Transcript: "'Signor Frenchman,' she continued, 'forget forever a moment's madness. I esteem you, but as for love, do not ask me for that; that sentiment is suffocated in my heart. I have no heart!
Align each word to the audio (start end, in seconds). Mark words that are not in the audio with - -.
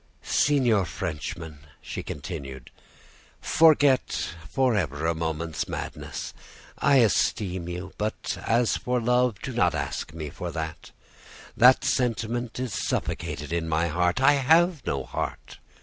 "'Signor 0.23 0.83
Frenchman,' 0.83 1.59
she 1.79 2.01
continued, 2.01 2.71
'forget 3.39 4.29
forever 4.49 5.05
a 5.05 5.13
moment's 5.13 5.67
madness. 5.69 6.33
I 6.79 6.95
esteem 6.97 7.69
you, 7.69 7.93
but 7.99 8.35
as 8.47 8.77
for 8.77 8.99
love, 8.99 9.39
do 9.43 9.53
not 9.53 9.75
ask 9.75 10.11
me 10.15 10.31
for 10.31 10.49
that; 10.53 10.89
that 11.55 11.83
sentiment 11.83 12.59
is 12.59 12.73
suffocated 12.73 13.53
in 13.53 13.69
my 13.69 13.89
heart. 13.89 14.19
I 14.19 14.33
have 14.37 14.83
no 14.87 15.03
heart! 15.03 15.59